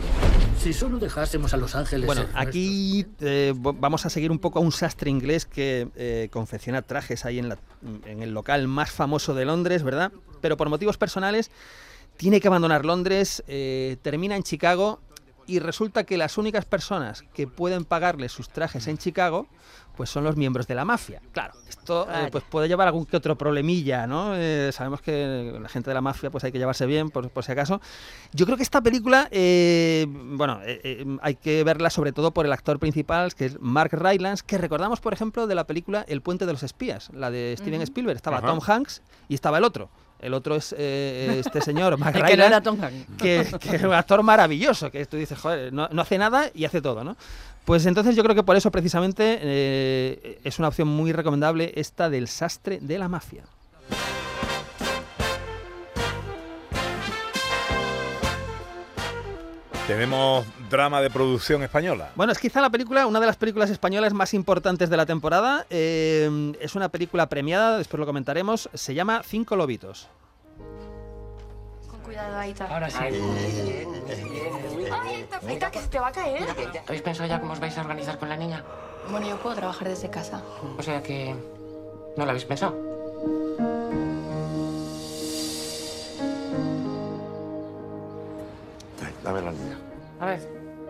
Si 0.63 0.73
solo 0.73 0.99
dejásemos 0.99 1.53
a 1.53 1.57
Los 1.59 1.75
Ángeles. 1.75 2.07
Bueno, 2.07 2.25
aquí 2.35 3.07
eh, 3.21 3.53
vamos 3.57 4.07
a 4.07 4.11
seguir 4.11 4.31
un 4.31 4.39
poco 4.39 4.59
a 4.59 4.63
un 4.63 4.73
sastre 4.73 5.11
inglés 5.11 5.45
que 5.45 5.89
eh, 5.97 6.29
confecciona 6.33 6.83
trajes 6.83 7.25
ahí 7.25 7.39
en, 7.39 7.51
la- 7.51 7.59
en 8.07 8.23
el 8.23 8.31
local 8.33 8.67
más 8.69 8.91
famoso 8.91 9.35
de 9.35 9.45
Londres, 9.45 9.83
¿verdad? 9.83 10.13
Pero 10.41 10.57
por 10.57 10.69
motivos 10.71 10.97
personales 10.97 11.51
tiene 12.17 12.41
que 12.41 12.49
abandonar 12.49 12.87
Londres, 12.87 13.43
eh, 13.47 13.97
termina 14.01 14.37
en 14.37 14.43
Chicago 14.43 15.01
y 15.47 15.59
resulta 15.59 16.05
que 16.05 16.17
las 16.17 16.39
únicas 16.39 16.65
personas 16.65 17.25
que 17.35 17.47
pueden 17.47 17.85
pagarle 17.85 18.29
sus 18.29 18.49
trajes 18.49 18.87
en 18.87 18.99
Chicago 18.99 19.47
pues 19.97 20.11
son 20.11 20.25
los 20.25 20.37
miembros 20.37 20.67
de 20.67 20.75
la 20.75 20.85
mafia. 20.85 21.23
Claro, 21.33 21.55
esto 21.69 22.07
eh, 22.13 22.29
pues 22.31 22.45
puede 22.45 22.69
llevar 22.69 22.87
algún 22.87 23.07
que 23.07 23.17
otro 23.17 23.37
problemilla, 23.39 24.07
¿no? 24.07 24.37
Eh, 24.37 24.71
sabemos 24.71 25.01
que 25.01 25.59
la 25.59 25.69
gente 25.71 25.91
de 25.91 25.95
la 25.95 26.03
mafia 26.03 26.31
pues 26.31 26.45
hay 26.45 26.53
que 26.53 26.59
llevarse 26.59 26.85
bien, 26.85 27.09
por, 27.09 27.31
por 27.31 27.45
si 27.45 27.53
acaso. 27.53 27.81
Yo 28.33 28.45
creo 28.45 28.59
que 28.59 28.63
esta 28.63 28.83
película, 28.83 29.27
eh, 29.31 30.07
bueno, 30.07 30.61
eh, 30.65 30.81
eh, 30.85 31.17
hay 31.23 31.37
que 31.37 31.65
verla 31.65 31.89
sobre 31.89 32.13
todo 32.13 32.33
por 32.33 32.45
el 32.45 32.53
actor 32.53 32.79
principal, 32.79 33.35
que 33.35 33.47
es 33.47 33.61
Mark 33.61 33.91
Rylance, 33.93 34.45
que 34.47 34.59
recordamos, 34.59 35.01
por 35.01 35.15
ejemplo, 35.15 35.47
de 35.47 35.55
la 35.55 35.65
película 35.65 36.05
El 36.07 36.21
puente 36.21 36.45
de 36.45 36.53
los 36.53 36.63
espías, 36.63 37.09
la 37.15 37.31
de 37.31 37.55
Steven. 37.57 37.81
Spielberg. 37.81 38.17
Estaba 38.17 38.39
Ajá. 38.39 38.49
Tom 38.49 38.61
Hanks 38.65 39.03
y 39.29 39.35
estaba 39.35 39.57
el 39.57 39.65
otro. 39.65 39.89
El 40.21 40.35
otro 40.35 40.57
es 40.57 40.75
eh, 40.77 41.43
este 41.45 41.61
señor, 41.61 41.99
que 42.27 42.37
no 42.37 42.45
era 42.45 42.61
Tom 42.61 42.79
Hanks. 42.83 43.07
que, 43.19 43.47
que 43.61 43.77
es 43.77 43.83
un 43.83 43.93
actor 43.93 44.23
maravilloso, 44.23 44.91
que 44.91 45.05
tú 45.07 45.17
dices, 45.17 45.39
joder, 45.39 45.73
no, 45.73 45.89
no 45.91 46.03
hace 46.03 46.19
nada 46.19 46.51
y 46.55 46.65
hace 46.65 46.81
todo, 46.81 47.05
¿no? 47.05 47.17
Pues 47.67 47.85
entonces 47.85 48.15
yo 48.15 48.23
creo 48.23 48.37
que 48.37 48.45
por 48.45 48.55
eso 48.55 48.71
precisamente 48.71 49.39
eh, 49.43 50.39
es 50.45 50.59
una 50.61 50.69
opción 50.69 50.87
muy 50.87 51.13
recomendable 51.13 51.73
esta 51.75 52.09
del 52.09 52.29
sastre 52.29 52.79
de 52.81 52.97
la 52.97 53.09
mafia. 53.09 53.43
Tenemos 59.87 60.45
drama 60.69 61.01
de 61.01 61.11
producción 61.11 61.63
española. 61.63 62.11
Bueno, 62.17 62.33
es 62.33 62.39
quizá 62.39 62.61
la 62.61 62.71
película, 62.71 63.07
una 63.07 63.21
de 63.21 63.27
las 63.27 63.37
películas 63.37 63.71
españolas 63.71 64.13
más 64.13 64.35
importantes 64.35 64.91
de 64.91 64.97
la 64.97 65.07
temporada. 65.07 65.65
Eh, 65.71 66.55
es 66.61 66.75
una 66.75 66.89
película 66.89 67.29
premiada, 67.29 67.79
después 67.79 68.01
lo 68.01 68.07
comentaremos. 68.07 68.69
Se 68.75 68.95
llama 68.95 69.23
Cinco 69.25 69.55
Lobitos. 69.55 70.09
Con 71.89 72.01
cuidado, 72.01 72.37
Aita. 72.37 72.67
Ahora 72.67 72.91
sí. 72.91 72.99
Ay, 73.01 73.15
Aita, 75.09 75.41
Aita, 75.47 75.71
que 75.71 75.79
se 75.79 75.87
te 75.87 76.01
va 76.01 76.09
a 76.09 76.13
caer. 76.13 76.45
¿Habéis 76.89 77.03
pensado 77.03 77.29
ya 77.29 77.41
cómo 77.41 77.53
os 77.53 77.61
vais 77.61 77.79
a 77.79 77.83
organizar 77.83 78.19
con 78.19 78.29
la 78.29 78.37
niña? 78.37 78.65
Bueno, 79.09 79.29
yo 79.29 79.37
puedo 79.37 79.55
trabajar 79.55 79.89
desde 79.89 80.11
casa. 80.11 80.43
O 80.77 80.83
sea 80.83 81.01
que... 81.01 81.33
¿No 82.17 82.25
lo 82.25 82.31
habéis 82.31 82.45
pensado? 82.45 82.75
Dame 89.27 89.43
la 89.43 89.51
niña. 89.51 89.77
A 90.21 90.27
ver, 90.27 90.41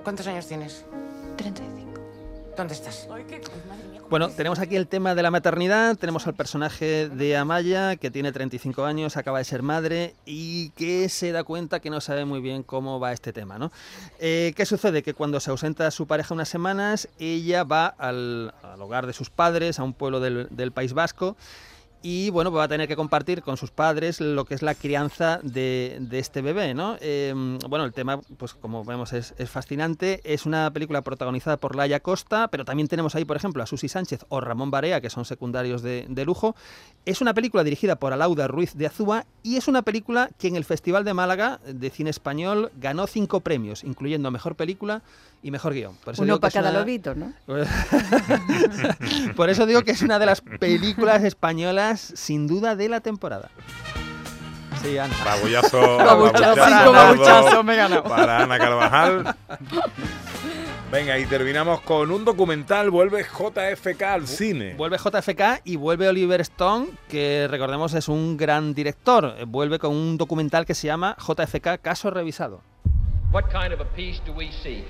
¿cuántos 0.04 0.26
años 0.26 0.46
tienes? 0.46 0.84
35. 1.38 1.86
¿Dónde 2.54 2.74
estás? 2.74 3.08
Bueno, 4.10 4.28
tenemos 4.28 4.58
aquí 4.58 4.76
el 4.76 4.88
tema 4.88 5.14
de 5.14 5.22
la 5.22 5.30
maternidad, 5.30 5.96
tenemos 5.96 6.26
al 6.26 6.34
personaje 6.34 7.08
de 7.08 7.36
Amaya, 7.36 7.96
que 7.96 8.10
tiene 8.10 8.32
35 8.32 8.84
años, 8.84 9.16
acaba 9.16 9.38
de 9.38 9.44
ser 9.44 9.62
madre 9.62 10.14
y 10.26 10.68
que 10.70 11.08
se 11.08 11.32
da 11.32 11.44
cuenta 11.44 11.80
que 11.80 11.88
no 11.88 12.02
sabe 12.02 12.26
muy 12.26 12.42
bien 12.42 12.62
cómo 12.62 13.00
va 13.00 13.12
este 13.12 13.32
tema, 13.32 13.58
¿no? 13.58 13.72
Eh, 14.18 14.52
¿Qué 14.54 14.66
sucede? 14.66 15.02
Que 15.02 15.14
cuando 15.14 15.40
se 15.40 15.50
ausenta 15.50 15.90
su 15.90 16.06
pareja 16.06 16.34
unas 16.34 16.50
semanas, 16.50 17.08
ella 17.18 17.64
va 17.64 17.86
al, 17.86 18.52
al 18.62 18.82
hogar 18.82 19.06
de 19.06 19.14
sus 19.14 19.30
padres, 19.30 19.78
a 19.78 19.82
un 19.82 19.94
pueblo 19.94 20.20
del, 20.20 20.48
del 20.50 20.72
País 20.72 20.92
Vasco, 20.92 21.36
y 22.08 22.30
bueno, 22.30 22.52
pues 22.52 22.60
va 22.60 22.64
a 22.64 22.68
tener 22.68 22.86
que 22.86 22.94
compartir 22.94 23.42
con 23.42 23.56
sus 23.56 23.72
padres 23.72 24.20
lo 24.20 24.44
que 24.44 24.54
es 24.54 24.62
la 24.62 24.76
crianza 24.76 25.40
de, 25.42 25.96
de 25.98 26.20
este 26.20 26.40
bebé, 26.40 26.72
¿no? 26.72 26.96
Eh, 27.00 27.34
bueno, 27.68 27.84
el 27.84 27.92
tema, 27.92 28.20
pues 28.36 28.54
como 28.54 28.84
vemos, 28.84 29.12
es, 29.12 29.34
es 29.38 29.50
fascinante. 29.50 30.20
Es 30.22 30.46
una 30.46 30.70
película 30.72 31.02
protagonizada 31.02 31.56
por 31.56 31.74
Laia 31.74 31.98
Costa, 31.98 32.46
pero 32.46 32.64
también 32.64 32.86
tenemos 32.86 33.16
ahí, 33.16 33.24
por 33.24 33.36
ejemplo, 33.36 33.60
a 33.60 33.66
Susi 33.66 33.88
Sánchez 33.88 34.24
o 34.28 34.40
Ramón 34.40 34.70
Barea, 34.70 35.00
que 35.00 35.10
son 35.10 35.24
secundarios 35.24 35.82
de, 35.82 36.06
de 36.08 36.24
lujo. 36.24 36.54
Es 37.06 37.20
una 37.20 37.34
película 37.34 37.64
dirigida 37.64 37.96
por 37.96 38.12
Alauda 38.12 38.46
Ruiz 38.46 38.74
de 38.74 38.86
Azúa 38.86 39.26
y 39.42 39.56
es 39.56 39.66
una 39.66 39.82
película 39.82 40.30
que 40.38 40.46
en 40.46 40.54
el 40.54 40.64
Festival 40.64 41.02
de 41.04 41.12
Málaga 41.12 41.58
de 41.66 41.90
Cine 41.90 42.10
Español 42.10 42.70
ganó 42.76 43.08
cinco 43.08 43.40
premios, 43.40 43.82
incluyendo 43.82 44.30
Mejor 44.30 44.54
Película 44.54 45.02
y 45.42 45.50
Mejor 45.50 45.74
Guión. 45.74 45.96
Por 46.04 46.14
eso 46.14 46.22
Uno 46.22 46.38
para 46.38 46.52
cada 46.52 46.70
una- 46.70 46.80
lobito, 46.80 47.14
¿no? 47.16 47.32
Por 49.36 49.50
eso 49.50 49.66
digo 49.66 49.82
que 49.82 49.92
es 49.92 50.02
una 50.02 50.18
de 50.18 50.26
las 50.26 50.40
películas 50.40 51.22
españolas 51.24 51.95
sin 52.00 52.46
duda 52.46 52.76
de 52.76 52.88
la 52.88 53.00
temporada. 53.00 53.50
Sí, 54.82 54.98
Ana. 54.98 55.14
Babullazo, 55.24 55.98
me 57.64 57.74
he 57.74 57.76
ganado. 57.76 58.04
Para 58.04 58.42
Ana 58.42 58.58
Carvajal. 58.58 59.36
Venga, 60.90 61.18
y 61.18 61.26
terminamos 61.26 61.80
con 61.80 62.12
un 62.12 62.24
documental. 62.24 62.90
Vuelve 62.90 63.24
JFK 63.24 64.02
al 64.02 64.26
cine. 64.28 64.74
Vuelve 64.74 64.98
JFK 64.98 65.62
y 65.64 65.74
vuelve 65.76 66.08
Oliver 66.08 66.40
Stone, 66.42 66.90
que 67.08 67.48
recordemos 67.50 67.92
es 67.94 68.08
un 68.08 68.36
gran 68.36 68.72
director. 68.72 69.34
Vuelve 69.46 69.80
con 69.80 69.90
un 69.92 70.16
documental 70.16 70.64
que 70.64 70.74
se 70.74 70.86
llama 70.86 71.16
JFK 71.18 71.80
Caso 71.82 72.10
Revisado. 72.10 72.62
What 73.32 73.50
kind 73.50 73.72
of 73.72 73.80
a 73.80 73.84
peace 73.96 74.20
do 74.24 74.32
we 74.32 74.52
seek? 74.62 74.86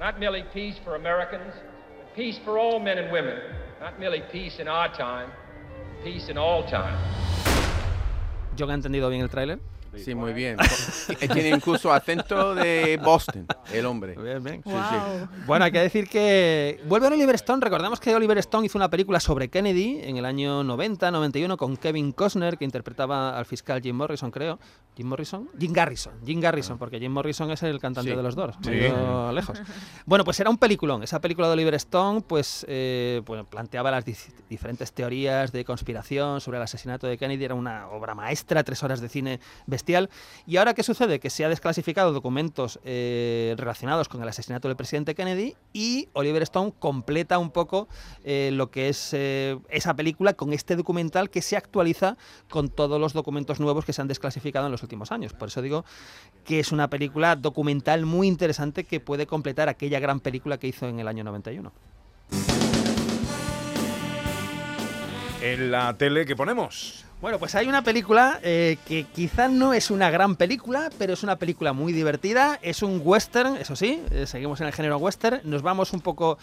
Not 0.00 0.18
merely 0.18 0.42
peace 0.52 0.76
for 0.84 0.96
Americans, 0.96 1.54
but 1.96 2.14
peace 2.16 2.38
for 2.44 2.58
all 2.58 2.80
men 2.80 2.98
and 2.98 3.12
women. 3.12 3.36
Not 3.80 3.98
merely 4.00 4.22
peace 4.32 4.60
in 4.60 4.66
our 4.66 4.92
time, 4.92 5.30
Yo 8.56 8.66
que 8.66 8.72
he 8.72 8.74
entendido 8.74 9.08
bien 9.08 9.22
el 9.22 9.28
tráiler. 9.30 9.58
Sí, 10.04 10.14
muy 10.14 10.32
bien. 10.32 10.56
Tiene 11.32 11.50
incluso 11.50 11.92
acento 11.92 12.54
de 12.54 12.98
Boston, 13.02 13.46
el 13.72 13.86
hombre. 13.86 14.14
Bien, 14.20 14.42
bien. 14.42 14.62
Sí, 14.64 14.70
sí. 14.70 15.26
Bueno, 15.46 15.64
hay 15.64 15.72
que 15.72 15.80
decir 15.80 16.08
que 16.08 16.80
vuelve 16.86 17.06
Oliver 17.08 17.34
Stone. 17.36 17.60
Recordamos 17.62 18.00
que 18.00 18.14
Oliver 18.14 18.38
Stone 18.38 18.66
hizo 18.66 18.78
una 18.78 18.88
película 18.90 19.20
sobre 19.20 19.48
Kennedy 19.48 20.00
en 20.02 20.16
el 20.16 20.24
año 20.24 20.62
90, 20.64 21.10
91 21.10 21.56
con 21.56 21.76
Kevin 21.76 22.12
Costner, 22.12 22.56
que 22.58 22.64
interpretaba 22.64 23.36
al 23.38 23.46
fiscal 23.46 23.80
Jim 23.82 23.96
Morrison, 23.96 24.30
creo. 24.30 24.58
Jim 24.96 25.08
Morrison, 25.08 25.48
Jim 25.58 25.72
Garrison, 25.74 26.14
Jim 26.24 26.40
Garrison, 26.40 26.78
porque 26.78 26.98
Jim 26.98 27.12
Morrison 27.12 27.50
es 27.50 27.62
el 27.62 27.78
cantante 27.78 28.10
Sí. 28.10 28.16
de 28.16 28.22
los 28.22 28.34
Doors. 28.34 28.56
Lejos. 28.64 29.60
Bueno, 30.06 30.24
pues 30.24 30.40
era 30.40 30.48
un 30.48 30.56
peliculón. 30.56 31.02
Esa 31.02 31.20
película 31.20 31.48
de 31.48 31.52
Oliver 31.52 31.74
Stone, 31.74 32.22
pues, 32.22 32.64
eh, 32.68 33.20
pues 33.26 33.44
planteaba 33.46 33.90
las 33.90 34.04
di- 34.06 34.16
diferentes 34.48 34.92
teorías 34.92 35.52
de 35.52 35.64
conspiración 35.66 36.40
sobre 36.40 36.56
el 36.56 36.62
asesinato 36.62 37.06
de 37.06 37.18
Kennedy. 37.18 37.44
Era 37.44 37.54
una 37.54 37.88
obra 37.88 38.14
maestra, 38.14 38.64
tres 38.64 38.82
horas 38.82 39.00
de 39.00 39.08
cine 39.10 39.40
Y 40.46 40.56
ahora, 40.56 40.74
¿qué 40.74 40.82
sucede? 40.82 41.20
Que 41.20 41.30
se 41.30 41.44
ha 41.44 41.48
desclasificado 41.48 42.12
documentos 42.12 42.80
eh, 42.84 43.54
relacionados 43.56 44.08
con 44.08 44.22
el 44.22 44.28
asesinato 44.28 44.68
del 44.68 44.76
presidente 44.76 45.14
Kennedy 45.14 45.54
y 45.72 46.08
Oliver 46.12 46.42
Stone 46.42 46.72
completa 46.78 47.38
un 47.38 47.50
poco 47.50 47.88
eh, 48.24 48.50
lo 48.52 48.70
que 48.70 48.88
es 48.88 49.10
eh, 49.12 49.58
esa 49.68 49.94
película 49.94 50.34
con 50.34 50.52
este 50.52 50.76
documental 50.76 51.30
que 51.30 51.42
se 51.42 51.56
actualiza 51.56 52.16
con 52.50 52.68
todos 52.68 53.00
los 53.00 53.12
documentos 53.12 53.60
nuevos 53.60 53.84
que 53.84 53.92
se 53.92 54.00
han 54.00 54.08
desclasificado 54.08 54.66
en 54.66 54.72
los 54.72 54.82
últimos 54.82 55.12
años. 55.12 55.32
Por 55.32 55.48
eso 55.48 55.62
digo 55.62 55.84
que 56.44 56.60
es 56.60 56.72
una 56.72 56.90
película 56.90 57.36
documental 57.36 58.06
muy 58.06 58.26
interesante 58.28 58.84
que 58.84 59.00
puede 59.00 59.26
completar 59.26 59.68
aquella 59.68 60.00
gran 60.00 60.20
película 60.20 60.58
que 60.58 60.68
hizo 60.68 60.88
en 60.88 60.98
el 61.00 61.08
año 61.08 61.24
91. 61.24 61.72
En 65.52 65.70
la 65.70 65.94
tele 65.96 66.26
que 66.26 66.34
ponemos. 66.34 67.04
Bueno, 67.20 67.38
pues 67.38 67.54
hay 67.54 67.68
una 67.68 67.82
película 67.82 68.40
eh, 68.42 68.78
que 68.84 69.04
quizás 69.04 69.48
no 69.48 69.72
es 69.74 69.92
una 69.92 70.10
gran 70.10 70.34
película, 70.34 70.90
pero 70.98 71.12
es 71.12 71.22
una 71.22 71.36
película 71.36 71.72
muy 71.72 71.92
divertida. 71.92 72.58
Es 72.62 72.82
un 72.82 73.00
western, 73.02 73.56
eso 73.56 73.76
sí, 73.76 74.02
eh, 74.10 74.26
seguimos 74.26 74.60
en 74.60 74.66
el 74.66 74.72
género 74.72 74.98
western. 74.98 75.40
Nos 75.44 75.62
vamos 75.62 75.92
un 75.92 76.00
poco 76.00 76.36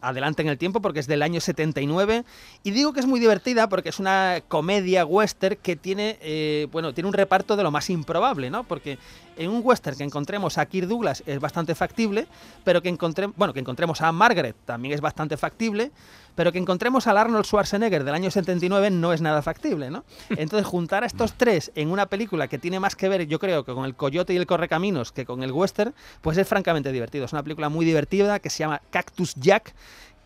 adelante 0.00 0.42
en 0.42 0.48
el 0.48 0.58
tiempo 0.58 0.80
porque 0.80 1.00
es 1.00 1.06
del 1.06 1.22
año 1.22 1.40
79 1.40 2.24
y 2.62 2.70
digo 2.70 2.92
que 2.92 3.00
es 3.00 3.06
muy 3.06 3.20
divertida 3.20 3.68
porque 3.68 3.88
es 3.88 3.98
una 3.98 4.42
comedia 4.48 5.04
western 5.04 5.56
que 5.62 5.76
tiene 5.76 6.18
eh, 6.20 6.66
bueno 6.72 6.94
tiene 6.94 7.08
un 7.08 7.14
reparto 7.14 7.56
de 7.56 7.62
lo 7.62 7.70
más 7.70 7.90
improbable 7.90 8.50
no 8.50 8.64
porque 8.64 8.98
en 9.36 9.50
un 9.50 9.60
western 9.62 9.96
que 9.96 10.04
encontremos 10.04 10.58
a 10.58 10.66
Kirk 10.66 10.88
Douglas 10.88 11.22
es 11.26 11.40
bastante 11.40 11.74
factible 11.74 12.26
pero 12.64 12.82
que 12.82 12.88
encontremos 12.88 13.36
bueno 13.36 13.52
que 13.52 13.60
encontremos 13.60 14.00
a 14.00 14.12
Margaret 14.12 14.56
también 14.64 14.94
es 14.94 15.00
bastante 15.00 15.36
factible 15.36 15.90
pero 16.34 16.52
que 16.52 16.58
encontremos 16.58 17.06
al 17.08 17.18
Arnold 17.18 17.44
Schwarzenegger 17.44 18.04
del 18.04 18.14
año 18.14 18.30
79 18.30 18.90
no 18.90 19.12
es 19.12 19.20
nada 19.20 19.42
factible 19.42 19.90
no 19.90 20.04
entonces 20.30 20.66
juntar 20.66 21.02
a 21.02 21.06
estos 21.06 21.34
tres 21.34 21.72
en 21.74 21.90
una 21.90 22.06
película 22.06 22.48
que 22.48 22.58
tiene 22.58 22.80
más 22.80 22.96
que 22.96 23.08
ver 23.08 23.26
yo 23.26 23.38
creo 23.38 23.64
que 23.64 23.74
con 23.74 23.84
el 23.84 23.94
Coyote 23.94 24.34
y 24.34 24.36
el 24.36 24.46
Correcaminos 24.46 25.12
que 25.12 25.24
con 25.24 25.42
el 25.42 25.52
western 25.52 25.94
pues 26.20 26.38
es 26.38 26.48
francamente 26.48 26.92
divertido. 26.92 27.24
Es 27.24 27.32
una 27.32 27.42
película 27.42 27.68
muy 27.68 27.84
divertida 27.84 28.38
que 28.38 28.50
se 28.50 28.58
llama 28.58 28.82
Cactus 28.90 29.34
Jack 29.36 29.74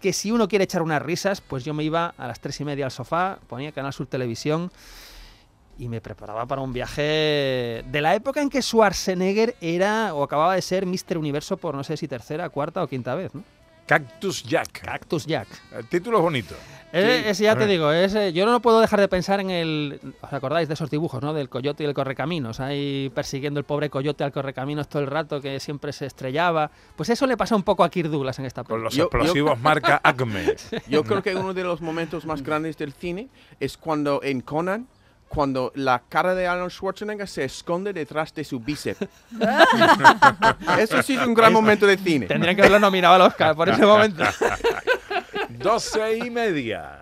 que 0.03 0.13
si 0.13 0.31
uno 0.31 0.49
quiere 0.49 0.65
echar 0.65 0.83
unas 0.83 1.01
risas, 1.01 1.41
pues 1.41 1.65
yo 1.65 1.73
me 1.73 1.85
iba 1.85 2.13
a 2.19 2.27
las 2.27 2.41
tres 2.41 2.61
y 2.61 2.65
media 2.65 2.85
al 2.85 2.91
sofá, 2.91 3.39
ponía 3.49 3.73
Canal 3.73 3.95
Sur 3.95 4.07
Televisión 4.07 4.71
y 5.79 5.89
me 5.89 6.03
preparaba 6.03 6.45
para 6.45 6.61
un 6.61 6.73
viaje 6.73 7.85
de 7.87 8.01
la 8.03 8.15
época 8.15 8.43
en 8.43 8.51
que 8.51 8.61
Schwarzenegger 8.61 9.57
era 9.63 10.13
o 10.13 10.23
acababa 10.23 10.57
de 10.57 10.61
ser 10.61 10.85
Mr. 10.85 11.17
Universo 11.17 11.57
por 11.57 11.75
no 11.75 11.85
sé 11.85 11.97
si 11.97 12.09
tercera, 12.09 12.51
cuarta 12.51 12.83
o 12.83 12.89
quinta 12.89 13.15
vez, 13.15 13.35
¿no? 13.35 13.43
Cactus 13.99 14.43
Jack. 14.45 14.81
Cactus 14.85 15.27
Jack. 15.27 15.49
El 15.77 15.87
título 15.87 16.19
es 16.19 16.23
bonito. 16.23 16.55
Eh, 16.95 17.23
Sí. 17.25 17.29
ese 17.31 17.45
ya 17.45 17.57
te 17.57 17.65
Eh. 17.65 17.67
digo, 17.67 17.91
ese, 17.91 18.33
yo 18.35 18.45
no 18.47 18.61
puedo 18.61 18.81
dejar 18.81 19.01
de 19.01 19.09
pensar 19.09 19.41
en 19.41 19.51
el. 19.51 20.01
¿Os 20.21 20.33
acordáis 20.33 20.69
de 20.69 20.75
esos 20.75 20.91
dibujos, 20.91 21.23
no? 21.23 21.33
Del 21.33 21.49
coyote 21.49 21.83
y 21.85 21.87
el 21.87 21.95
correcaminos, 21.95 22.61
ahí 22.61 23.11
persiguiendo 23.15 23.59
el 23.61 23.65
pobre 23.65 23.89
coyote 23.91 24.25
al 24.25 24.33
correcaminos 24.33 24.89
todo 24.89 25.01
el 25.03 25.09
rato, 25.09 25.41
que 25.41 25.59
siempre 25.61 25.93
se 25.93 26.07
estrellaba. 26.07 26.71
Pues 26.97 27.09
eso 27.11 27.27
le 27.27 27.37
pasa 27.37 27.57
un 27.57 27.63
poco 27.63 27.83
a 27.85 27.91
Kirk 27.91 28.09
Douglas 28.11 28.39
en 28.39 28.45
esta 28.45 28.63
película. 28.63 28.85
Los 28.85 28.99
explosivos 28.99 29.59
marca 29.61 30.01
Acme. 30.03 30.55
Yo 30.89 31.03
creo 31.05 31.23
que 31.23 31.35
uno 31.35 31.55
de 31.55 31.65
los 31.65 31.81
momentos 31.81 32.27
más 32.27 32.43
grandes 32.43 32.77
del 32.77 32.93
cine 32.93 33.29
es 33.61 33.77
cuando 33.79 34.23
en 34.23 34.41
Conan, 34.43 34.87
cuando 35.35 35.73
la 35.75 36.03
cara 36.09 36.35
de 36.35 36.47
Arnold 36.47 36.71
Schwarzenegger 36.71 37.27
se 37.27 37.45
esconde 37.45 37.93
detrás 37.93 38.35
de 38.35 38.45
su 38.45 38.61
bíceps. 38.61 39.01
Eso 40.79 41.03
sí 41.03 41.15
es 41.15 41.27
un 41.27 41.33
gran 41.33 41.53
momento 41.53 41.87
de 41.87 41.97
cine. 41.97 42.27
Tendrían 42.27 42.55
que 42.55 42.63
haberlo 42.63 42.79
nominado 42.79 43.15
al 43.15 43.23
Oscar 43.23 43.57
por 43.57 43.69
ese 43.69 43.85
momento. 43.87 44.23
Doce 45.49 46.19
y 46.19 46.31
media. 46.31 47.01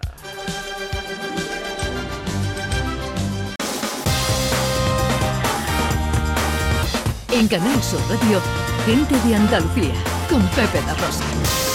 En 7.32 7.48
Canal 7.48 7.82
Sur 7.82 8.00
Radio, 8.08 8.40
gente 8.86 9.14
de 9.26 9.34
Andalucía, 9.34 9.94
con 10.28 10.42
Pepe 10.48 10.80
da 10.86 10.94
Rosa. 10.94 11.69